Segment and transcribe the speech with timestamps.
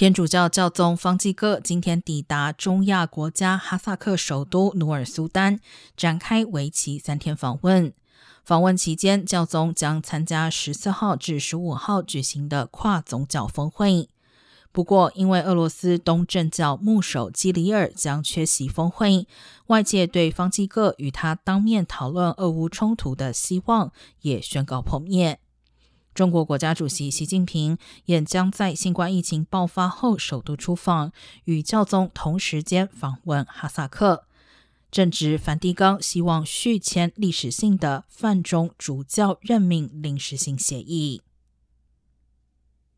[0.00, 5.60] 天主教教宗方济各今天抵达中亚国家哈萨克首都努尔苏丹，
[5.94, 7.92] 展开为期三天访问。
[8.42, 14.08] 访问期间，教宗将参加十四号至十五号举行的跨宗教峰会。
[14.72, 19.26] 不过，因为俄罗斯东正教牧首基里尔将缺席峰会，
[19.66, 23.92] 外界对方济各与他当面讨论俄乌冲突的希望
[24.22, 25.40] 也宣告破灭。
[26.14, 31.12] 中国国家主席习近平也将在新冠疫情爆发后首度出访，
[31.44, 34.24] 与教宗同时间访问哈萨克。
[34.90, 41.22] 正值梵蒂冈希望续签历史性的泛中主教任命临时性协议。